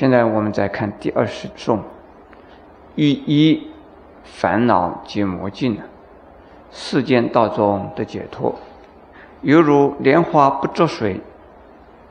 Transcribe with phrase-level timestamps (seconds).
[0.00, 1.78] 现在我们再看第二十颂，
[2.94, 3.68] 欲一
[4.24, 5.78] 烦恼皆魔尽，
[6.72, 8.54] 世间道中的解脱，
[9.42, 11.20] 犹如莲花不着水，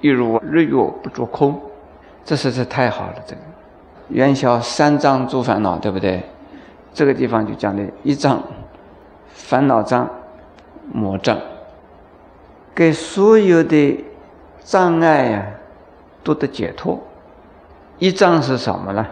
[0.01, 1.59] 又如日月不着空。
[2.23, 3.41] 这是这太好了，这个
[4.09, 6.21] 元宵三障诸烦恼，对不对？
[6.93, 8.39] 这个地方就讲的一障，
[9.29, 10.07] 烦恼障、
[10.93, 11.35] 魔障，
[12.75, 14.05] 给所有的
[14.59, 15.47] 障碍呀，
[16.23, 17.01] 都得解脱。
[17.99, 19.05] 一障是什么呢？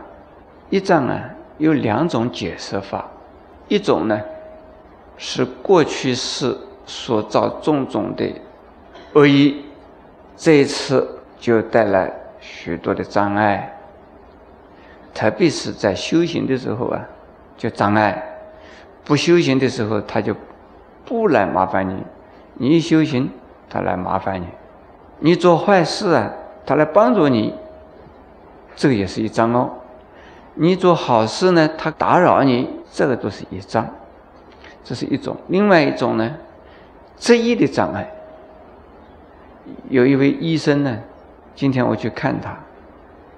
[0.69, 1.21] 一障啊，
[1.57, 3.05] 有两种解释法，
[3.67, 4.19] 一种呢，
[5.17, 8.25] 是过去世所造种种的
[9.13, 9.63] 恶意，
[10.35, 12.11] 这一次就带来。
[12.39, 13.77] 许多的障碍，
[15.13, 17.01] 特别是在修行的时候啊，
[17.57, 18.13] 就障碍；
[19.03, 20.35] 不修行的时候，他就
[21.03, 22.03] 不来麻烦你。
[22.53, 23.29] 你一修行，
[23.67, 24.45] 他来麻烦你；
[25.19, 26.31] 你做坏事啊，
[26.63, 27.53] 他来帮助你。
[28.77, 29.71] 这个也是一障哦。
[30.53, 33.85] 你做好事呢，他打扰你，这个都是一障。
[34.85, 35.35] 这是一种。
[35.47, 36.37] 另外一种呢，
[37.17, 38.09] 职业的障碍。
[39.89, 40.97] 有一位医生呢。
[41.55, 42.55] 今天我去看他，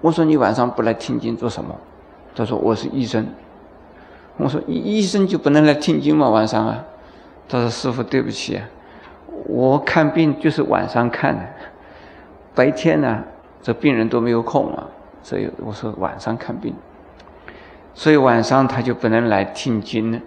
[0.02, 1.74] 我说你晚上不来听经做什么？
[2.36, 3.26] 他说我是医生。
[4.36, 6.30] 我说医医生就不能来听经吗？
[6.30, 6.84] 晚上啊？
[7.48, 8.68] 他说师傅对不起啊，
[9.48, 11.46] 我看病就是晚上看的，
[12.54, 13.24] 白天呢
[13.62, 14.88] 这病人都没有空啊，
[15.22, 16.74] 所以我说晚上看病，
[17.94, 20.20] 所以晚上他就不能来听经了。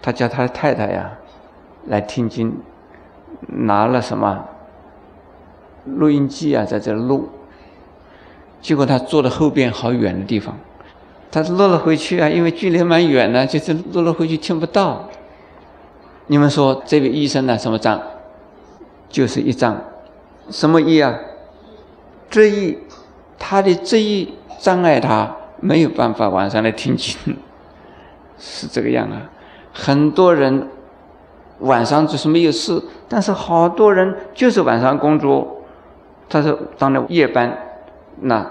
[0.00, 1.12] 他叫他的太太呀
[1.86, 2.56] 来听经，
[3.46, 4.48] 拿了什么？
[5.84, 7.28] 录音机啊，在这录，
[8.60, 10.56] 结果他坐的后边好远的地方，
[11.30, 15.08] 他录了回去啊，因为距离蛮远呢，就是录了回去听不到。
[16.28, 18.00] 你们说这位医生呢，什么障？
[19.08, 19.76] 就是一障，
[20.50, 21.18] 什么医啊？
[22.30, 22.78] 这一，
[23.44, 27.36] 他的这一障碍他没有办法晚上来听经，
[28.38, 29.28] 是这个样啊。
[29.72, 30.68] 很多人
[31.58, 35.58] 晚上就是没有事，但是好多人就是晚上工作。
[36.28, 37.58] 他是当了夜班，
[38.20, 38.48] 那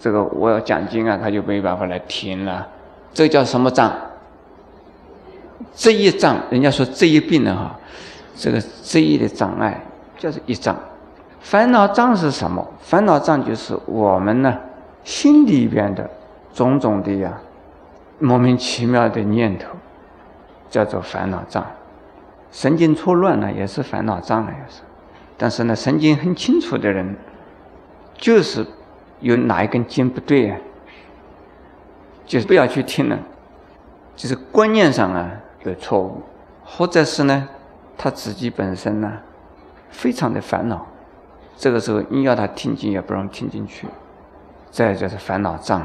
[0.00, 2.66] 这个我要讲经啊，他就没办法来听了。
[3.14, 3.90] 这叫什么障？
[5.74, 7.78] 这一障，人家说这一病呢，哈，
[8.36, 9.80] 这个这一的障碍
[10.18, 10.76] 就是一障。
[11.48, 12.66] 烦恼障是什么？
[12.80, 14.58] 烦恼障就是我们呢
[15.04, 16.10] 心里边的
[16.52, 17.38] 种种的呀
[18.18, 19.68] 莫名其妙的念头，
[20.68, 21.64] 叫做烦恼障。
[22.50, 24.80] 神经错乱呢，也是烦恼障了，也是。
[25.38, 27.14] 但是呢，神经很清楚的人，
[28.16, 28.66] 就是
[29.20, 30.58] 有哪一根筋不对啊，
[32.26, 33.16] 就是不要去听了，
[34.16, 35.30] 就是观念上啊
[35.62, 36.20] 有错误，
[36.64, 37.48] 或者是呢
[37.96, 39.12] 他自己本身呢
[39.90, 40.84] 非常的烦恼，
[41.56, 43.86] 这个时候硬要他听进也不容易听进去，
[44.70, 45.84] 再就是烦恼障，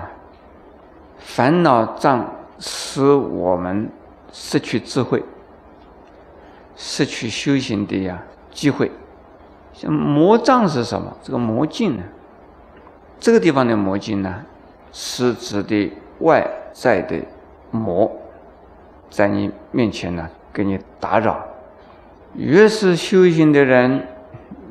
[1.18, 3.90] 烦恼障使我们
[4.32, 5.24] 失去智慧，
[6.76, 8.22] 失去修行的呀
[8.52, 8.92] 机会。
[9.74, 11.16] 像魔障是什么？
[11.24, 12.04] 这个魔镜呢？
[13.20, 14.44] 这个地方的魔镜呢，
[14.92, 17.18] 是指的外在的
[17.72, 18.12] 魔，
[19.10, 21.42] 在你面前呢，给你打扰。
[22.34, 24.08] 越是修行的人，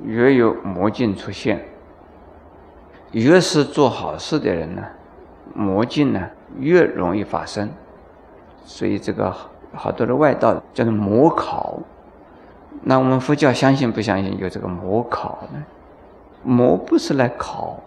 [0.04, 1.58] 越有魔镜出现；
[3.12, 4.82] 越是做好事的人呢，
[5.54, 6.28] 魔镜呢
[6.58, 7.68] 越容易发生。
[8.64, 9.34] 所以这个
[9.72, 11.78] 好多的外道叫做魔考。
[12.82, 15.62] 那我们佛教相信不相信有这个魔考呢？
[16.42, 17.78] 魔不是来考，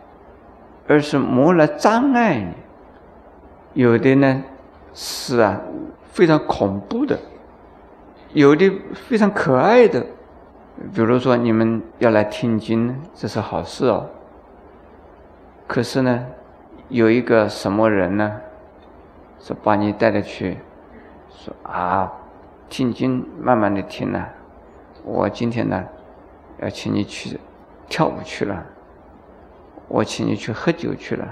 [0.87, 2.53] 而是魔来障碍你。
[3.81, 4.43] 有的呢
[4.93, 5.59] 是啊
[6.11, 7.17] 非常恐怖的，
[8.33, 10.05] 有的非常可爱的。
[10.93, 14.09] 比如说你们要来听经，这是好事哦。
[15.67, 16.25] 可是呢，
[16.89, 18.41] 有一个什么人呢，
[19.39, 20.57] 说把你带着去，
[21.29, 22.11] 说啊
[22.69, 24.25] 听经，慢慢的听呢。
[25.03, 25.83] 我今天呢，
[26.59, 27.39] 要请你去
[27.87, 28.65] 跳舞去了，
[29.87, 31.27] 我请你去喝酒去了，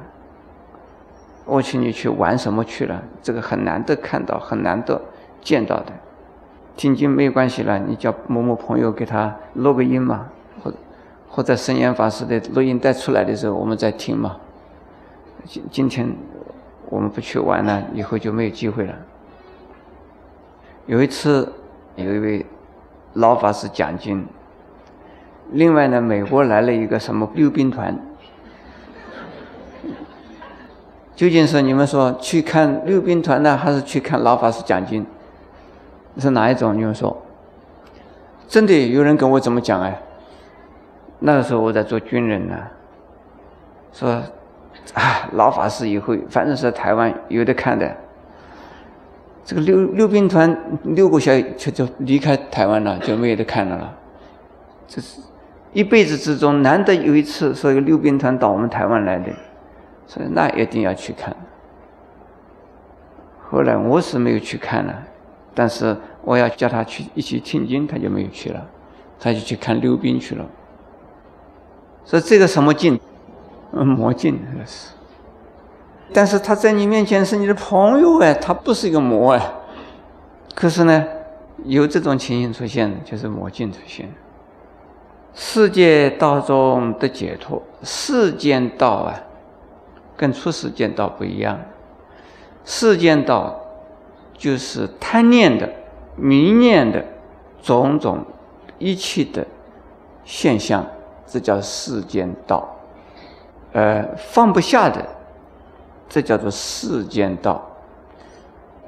[1.45, 3.03] 我请你去玩什么去了？
[3.21, 5.01] 这个很难得看到，很难得
[5.41, 5.91] 见到的。
[6.75, 10.27] 听经没有关系了，你叫某某朋友给他录个音嘛，
[10.63, 10.73] 或
[11.29, 14.37] 或者圣严法师的录音带出来的时候，我们再听嘛。
[15.45, 16.09] 今今天
[16.89, 18.93] 我们不去玩了，以后就没有机会了。
[20.85, 21.51] 有一次，
[21.95, 22.45] 有一位。
[23.15, 24.25] 老法师讲经。
[25.51, 27.99] 另外呢，美国来了一个什么溜冰团？
[31.13, 35.05] 究竟是你们说去看溜冰团呢，还是去看老法师讲经？
[36.17, 36.77] 是哪一种？
[36.77, 37.15] 你们说？
[38.47, 39.97] 真的有人跟我怎么讲哎。
[41.19, 42.55] 那个时候我在做军人呢，
[43.93, 44.09] 说
[44.93, 47.95] 啊，老法师以后反正是台湾有的看的。
[49.45, 53.93] 这个溜溜冰团溜过下就就离开台湾了，就没有得看了了。
[54.87, 55.21] 这是
[55.73, 59.31] 一辈子之中难得有一次，说一个溜冰团到我们台湾来的，
[60.05, 61.35] 所以那一定要去看。
[63.49, 65.03] 后来我是没有去看了，
[65.53, 68.65] 但是我要叫他去一起听经，他就没有去了，
[69.19, 70.45] 他就去看溜冰去了。
[72.05, 72.99] 说这个什么镜？
[73.73, 74.89] 嗯，魔镜那是。
[76.13, 79.51] 但是他在你面前是你的朋友哎，他不是一个魔哎。
[80.53, 81.07] 可是呢，
[81.63, 84.11] 有这种情形出现，就是魔镜出现。
[85.33, 89.15] 世界道中的解脱，世间道啊，
[90.17, 91.57] 跟出世间道不一样。
[92.65, 93.60] 世间道
[94.41, 95.69] 就是贪念的、
[96.15, 97.05] 迷念的
[97.61, 98.25] 种种
[98.79, 99.45] 一切的
[100.25, 100.83] 现象，
[101.27, 102.67] 这叫世间道。
[103.71, 105.05] 呃，放不下的。
[106.09, 107.69] 这叫做世间道，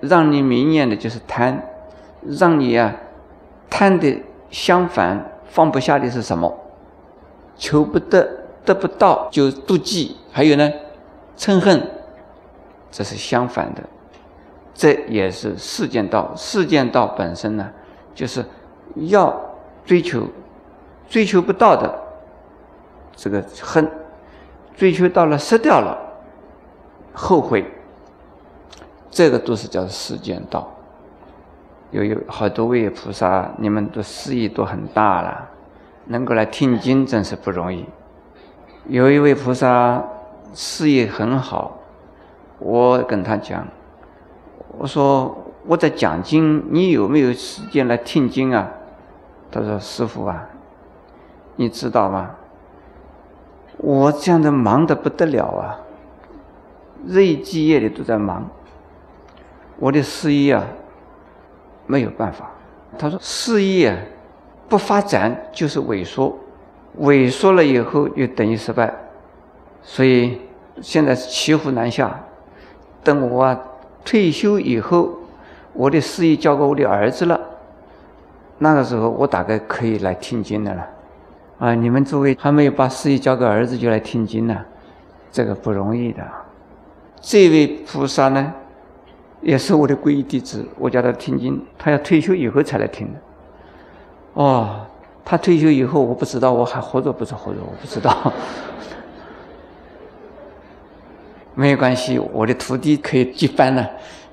[0.01, 1.63] 让你迷念的就是贪，
[2.23, 2.95] 让你啊
[3.69, 6.51] 贪的相反放不下的是什么？
[7.55, 8.27] 求不得
[8.65, 10.73] 得不到就妒忌，还有呢
[11.37, 11.87] 嗔恨，
[12.91, 13.83] 这是相反的，
[14.73, 16.33] 这也是世间道。
[16.35, 17.69] 世间道本身呢，
[18.15, 18.43] 就是
[18.95, 19.33] 要
[19.85, 20.27] 追求，
[21.07, 21.93] 追求不到的
[23.15, 23.89] 这个恨，
[24.75, 25.97] 追求到了失掉了。
[27.13, 27.63] 后悔，
[29.11, 30.67] 这个都是叫世间道。
[31.91, 35.47] 有有好多位菩萨，你们的事业都很大了，
[36.05, 37.85] 能够来听经真是不容易。
[38.87, 40.03] 有一位菩萨
[40.55, 41.77] 事业很好，
[42.57, 43.67] 我跟他讲，
[44.83, 45.33] 我说
[45.65, 48.69] 我在讲经，你有没有时间来听经啊？
[49.49, 50.49] 他说：“师傅啊，
[51.55, 52.31] 你知道吗？
[53.77, 55.79] 我这样的忙得不得了啊。”
[57.07, 58.45] 日以继夜的都在忙，
[59.79, 60.65] 我的事业啊
[61.87, 62.51] 没有办法。
[62.99, 63.97] 他说事业啊
[64.67, 66.37] 不发展就是萎缩，
[66.99, 68.93] 萎缩了以后就等于失败，
[69.81, 70.41] 所以
[70.81, 72.19] 现在是骑虎难下。
[73.01, 73.57] 等我啊
[74.05, 75.09] 退休以后，
[75.73, 77.39] 我的事业交给我的儿子了，
[78.57, 80.87] 那个时候我大概可以来听经的了。
[81.59, 84.57] 啊，你们诸位还没有把事业交给儿子就来听经呢，
[85.31, 86.21] 这个不容易的。
[87.21, 88.53] 这位菩萨呢，
[89.41, 90.65] 也是我的皈依弟子。
[90.77, 93.19] 我叫他听经，他要退休以后才来听的。
[94.33, 94.81] 哦，
[95.23, 98.33] 他退休以后，我不知道我还活着不是活着，我不知道。
[101.55, 103.89] 没有关系，我的徒弟可以接班了，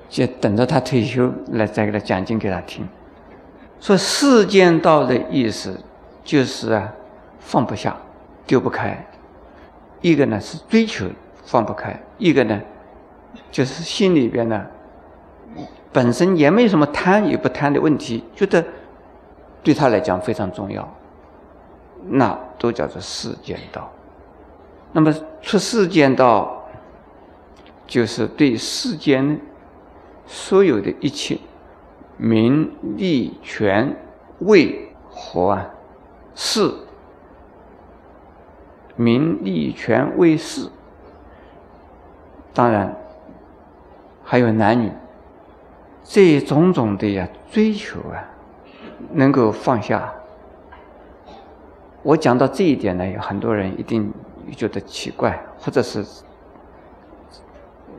[0.09, 2.87] 就等着他退休来再给他讲经给他听。
[3.79, 5.79] 说世间道的意思，
[6.23, 6.93] 就是啊，
[7.39, 7.95] 放不下，
[8.45, 9.05] 丢不开。
[10.01, 11.05] 一个呢是追求，
[11.45, 12.61] 放不开；一个呢。
[13.49, 14.65] 就是心里边呢，
[15.93, 18.63] 本身也没有什么贪与不贪的问题，觉得
[19.63, 20.85] 对他来讲非常重要，
[22.09, 23.89] 那都叫做世间道。
[24.91, 26.60] 那么出世间道，
[27.91, 29.37] 就是对世间
[30.25, 31.37] 所有的一切
[32.15, 33.93] 名利权
[34.39, 35.69] 位和啊
[36.33, 36.73] 事，
[38.95, 40.69] 名利权位事，
[42.53, 42.95] 当然。
[44.23, 44.89] 还有男女，
[46.01, 48.23] 这种种的呀追求啊，
[49.11, 50.13] 能够放下。
[52.03, 54.09] 我讲到这一点呢，有很多人一定
[54.55, 56.05] 觉得奇怪，或者是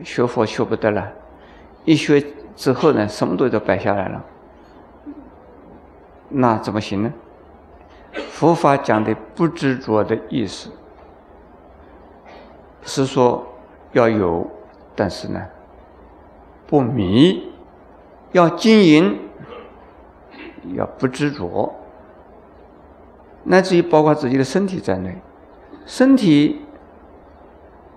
[0.04, 1.12] 学佛学不得了，
[1.84, 2.24] 一学
[2.56, 4.24] 之后呢，什么都都摆下来了，
[6.28, 7.12] 那怎么行呢？
[8.30, 10.70] 佛法讲的不执着的意思，
[12.82, 13.46] 是说
[13.92, 14.50] 要有，
[14.94, 15.40] 但是呢。
[16.64, 17.52] 不迷，
[18.30, 19.18] 要经营，
[20.74, 21.74] 要不执着，
[23.44, 25.18] 乃至于包括自己的身体在内，
[25.84, 26.62] 身体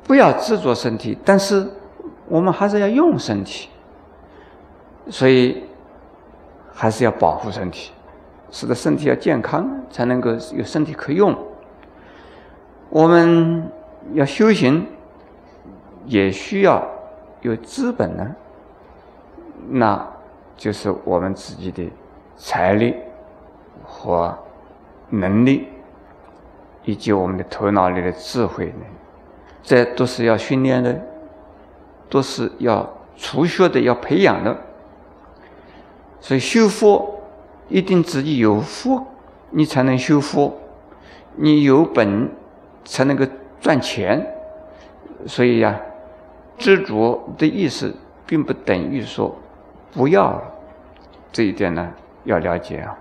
[0.03, 1.65] 不要执着身体，但是
[2.27, 3.69] 我们还是要用身体，
[5.09, 5.63] 所以
[6.73, 7.91] 还是要保护身体，
[8.49, 11.37] 使得身体要健康，才能够有身体可用。
[12.89, 13.69] 我们
[14.13, 14.87] 要修行，
[16.05, 16.85] 也需要
[17.41, 18.35] 有资本呢。
[19.69, 20.07] 那
[20.55, 21.91] 就是我们自己的
[22.37, 22.95] 财力
[23.83, 24.37] 和
[25.09, 25.67] 能力，
[26.83, 28.85] 以及我们的头脑里的智慧呢，
[29.63, 31.01] 这都是要训练的，
[32.09, 34.57] 都是要储蓄的，要培养的。
[36.19, 37.21] 所以修佛
[37.69, 39.05] 一定自己有福，
[39.51, 40.53] 你才能修佛；
[41.35, 42.31] 你有本
[42.83, 43.25] 才能够
[43.59, 44.33] 赚钱。
[45.27, 45.79] 所以呀，
[46.57, 47.95] 执着的意思
[48.25, 49.35] 并不等于说
[49.91, 50.41] 不要，
[51.31, 51.93] 这一点呢
[52.23, 52.97] 要了解啊。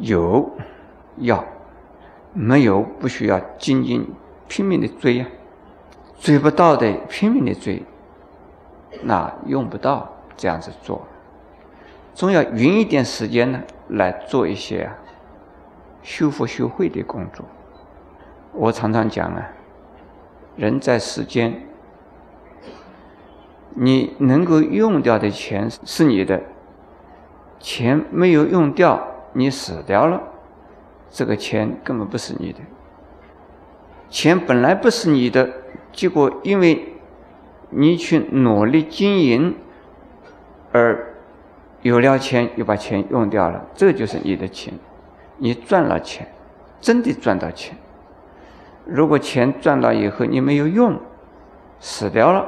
[0.00, 0.50] 有
[1.18, 1.44] 要，
[2.32, 4.08] 没有不需要，紧紧
[4.48, 5.26] 拼命的追呀，
[6.20, 7.82] 追不到的拼命的追，
[9.02, 11.00] 那用不到这样子做，
[12.14, 14.90] 总要匀一点时间呢来做一些
[16.02, 17.44] 修复修慧的工作。
[18.52, 19.48] 我常常讲啊，
[20.56, 21.62] 人在世间，
[23.70, 26.42] 你能够用掉的钱是你的，
[27.58, 29.06] 钱没有用掉。
[29.32, 30.20] 你死掉了，
[31.08, 32.58] 这个钱根本不是你的。
[34.08, 35.48] 钱本来不是你的，
[35.92, 36.94] 结果因为
[37.70, 39.56] 你去努力经营，
[40.72, 41.14] 而
[41.82, 44.72] 有了钱又把钱用掉了，这就是你的钱。
[45.38, 46.28] 你赚了钱，
[46.80, 47.76] 真的赚到钱。
[48.84, 50.98] 如果钱赚到以后你没有用，
[51.78, 52.46] 死掉了，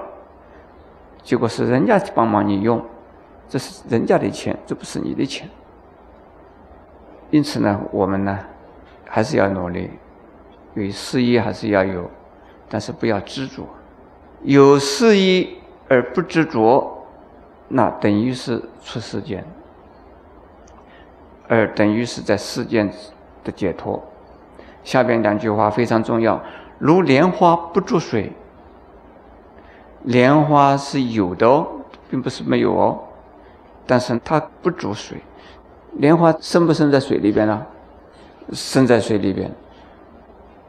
[1.22, 2.84] 结果是人家帮忙你用，
[3.49, 5.49] 这是人家的钱，这不是你的钱。
[7.30, 8.38] 因此呢，我们呢，
[9.06, 9.88] 还是要努力，
[10.75, 12.11] 有事业还是要有，
[12.73, 13.69] 但是不要执着。
[14.45, 15.47] 有事业
[15.88, 17.05] 而不执着，
[17.69, 19.45] 那等于是出世间，
[21.49, 22.91] 而等于是在世间
[23.45, 24.02] 的解脱。
[24.83, 26.43] 下边两句话非常重要：
[26.79, 28.33] 如莲花不着水，
[30.05, 31.67] 莲花是有的哦，
[32.09, 32.99] 并不是没有哦，
[33.87, 35.19] 但是它不着水。
[35.97, 37.67] 莲花生不生在水里边呢？
[38.52, 39.52] 生在水里边。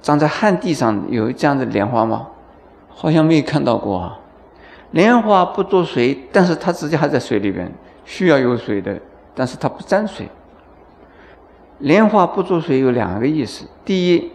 [0.03, 2.27] 长在旱地上有这样的莲花吗？
[2.89, 4.19] 好像没有看到过啊。
[4.91, 7.71] 莲花不着水，但是它自己还在水里边，
[8.05, 8.99] 需要有水的，
[9.33, 10.27] 但是它不沾水。
[11.79, 14.31] 莲花不着水有两个意思：第一，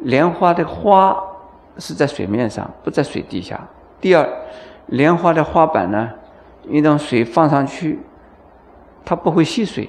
[0.00, 1.16] 莲花的花
[1.78, 3.56] 是在水面上，不在水底下；
[4.00, 4.28] 第二，
[4.86, 6.10] 莲花的花瓣呢，
[6.64, 7.98] 你当水放上去，
[9.04, 9.88] 它不会吸水。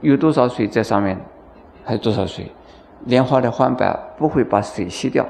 [0.00, 1.20] 有多少水在上面，
[1.84, 2.50] 还有多少水？
[3.04, 5.26] 莲花的花瓣不会把水吸掉，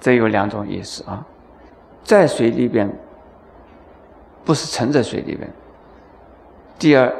[0.00, 1.26] 这有两种意思啊。
[2.04, 2.90] 在水里边，
[4.44, 5.50] 不是沉在水里边。
[6.78, 7.14] 第二，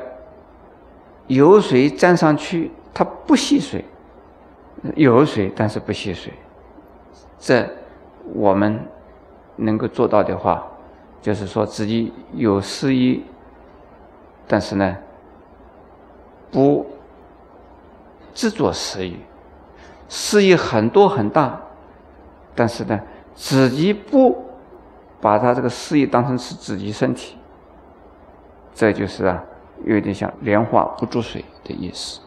[1.26, 3.80] 有水沾上去，它不吸水；
[4.94, 6.32] 有水但是不吸水。
[7.38, 7.68] 这
[8.34, 8.80] 我们
[9.56, 10.66] 能够做到的话，
[11.20, 13.24] 就是说自己有失意，
[14.46, 14.96] 但是呢。
[16.48, 16.86] 不
[18.32, 19.16] 执着事业，
[20.08, 21.60] 事业很多很大，
[22.54, 23.00] 但是呢，
[23.34, 24.44] 自己不
[25.20, 27.36] 把他这个事业当成是自己身体，
[28.74, 29.42] 这就是啊，
[29.84, 32.20] 有点像莲花不注水的意思。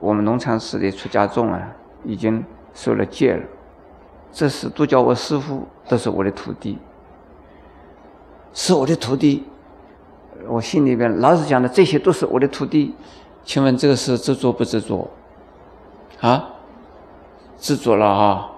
[0.00, 1.72] 我们农禅寺的出家众啊，
[2.04, 2.44] 已经
[2.74, 3.42] 受了戒了，
[4.32, 6.78] 这是都叫我师傅，都是我的徒弟，
[8.52, 9.46] 是我的徒弟，
[10.48, 12.94] 我心里边老是讲的，这些都是我的徒弟。
[13.44, 15.08] 请问这个是执着不执着？
[16.20, 16.53] 啊，
[17.64, 18.50] 制作了啊！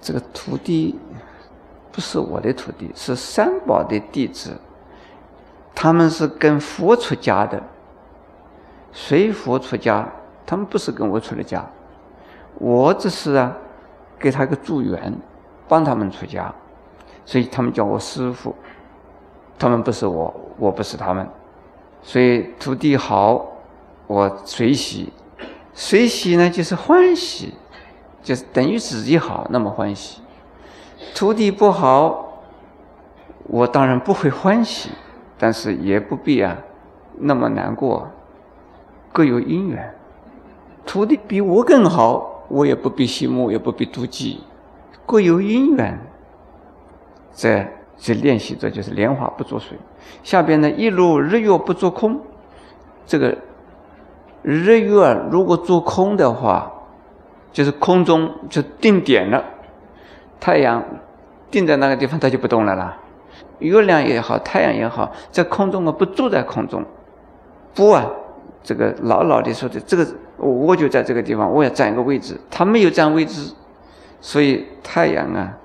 [0.00, 0.96] 这个徒弟
[1.90, 4.56] 不是我的徒弟，是三宝的弟子，
[5.74, 7.60] 他们是跟佛出家的，
[8.92, 10.08] 随佛出家，
[10.46, 11.68] 他们不是跟我出的家，
[12.60, 13.52] 我只是啊，
[14.16, 15.12] 给他个助缘，
[15.66, 16.54] 帮他们出家，
[17.24, 18.54] 所以他们叫我师傅，
[19.58, 21.28] 他们不是我，我不是他们。
[22.00, 23.44] 所以徒弟好，
[24.06, 25.12] 我随喜，
[25.74, 27.52] 随喜呢就是欢喜，
[28.22, 30.20] 就是等于自己好那么欢喜。
[31.14, 32.42] 徒弟不好，
[33.44, 34.90] 我当然不会欢喜，
[35.36, 36.56] 但是也不必啊
[37.18, 38.08] 那么难过，
[39.12, 39.94] 各有因缘。
[40.86, 44.40] 徒弟比我更好，我也不必羡慕，也不必妒忌，
[45.04, 45.98] 各有因缘。
[47.34, 47.66] 这。
[47.96, 49.78] 这练习着就是莲花不着水，
[50.24, 52.20] 下边呢一如日月不做空，
[53.06, 53.38] 这个
[54.44, 56.70] 日月如果做空的话，
[57.50, 59.42] 就是空中就定点了，
[60.38, 60.84] 太阳
[61.50, 62.98] 定在那个地方它就不动了啦。
[63.58, 66.84] 月亮也好，太阳也好，在空中啊不住在空中，
[67.74, 68.04] 不啊，
[68.62, 73.54] 这个牢牢的说的这个我就在这个地方，我要占一个位置，它没有占位置，
[74.20, 75.56] 所以太阳啊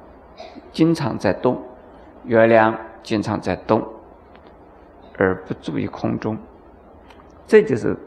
[0.72, 1.62] 经常在动。
[2.26, 3.82] 月亮经常在动，
[5.18, 6.38] 而不住于空中，
[7.48, 7.98] 这就是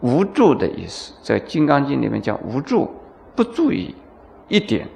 [0.00, 1.12] 无助的意思。
[1.22, 2.90] 在《金刚经》里面叫无助，
[3.34, 3.94] 不注意
[4.48, 4.86] 一点，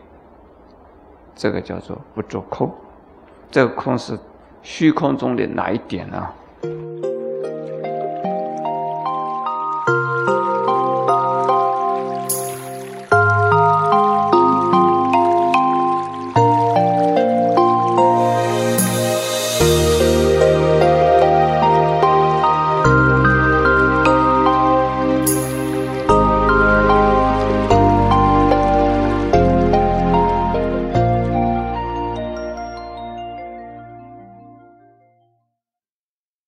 [1.34, 2.72] 这个叫做不做空。
[3.50, 4.18] 这个空是
[4.62, 6.28] 虚空中的哪一点呢？